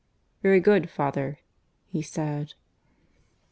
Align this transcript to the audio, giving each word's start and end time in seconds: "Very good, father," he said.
"Very 0.41 0.59
good, 0.59 0.89
father," 0.89 1.37
he 1.85 2.01
said. 2.01 2.55